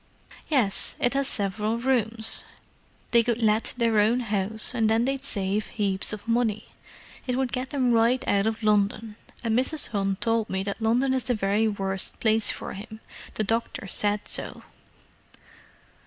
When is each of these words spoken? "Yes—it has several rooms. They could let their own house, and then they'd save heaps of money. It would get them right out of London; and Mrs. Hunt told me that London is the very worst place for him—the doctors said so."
"Yes—it 0.49 1.13
has 1.13 1.27
several 1.27 1.77
rooms. 1.77 2.45
They 3.11 3.21
could 3.21 3.39
let 3.43 3.75
their 3.77 3.99
own 3.99 4.21
house, 4.21 4.73
and 4.73 4.89
then 4.89 5.05
they'd 5.05 5.23
save 5.23 5.67
heaps 5.67 6.11
of 6.11 6.27
money. 6.27 6.69
It 7.27 7.35
would 7.35 7.51
get 7.51 7.69
them 7.69 7.91
right 7.91 8.27
out 8.27 8.47
of 8.47 8.63
London; 8.63 9.15
and 9.43 9.55
Mrs. 9.55 9.89
Hunt 9.89 10.19
told 10.19 10.49
me 10.49 10.63
that 10.63 10.81
London 10.81 11.13
is 11.13 11.25
the 11.25 11.35
very 11.35 11.67
worst 11.67 12.19
place 12.19 12.51
for 12.51 12.73
him—the 12.73 13.43
doctors 13.43 13.93
said 13.93 14.27
so." 14.27 14.63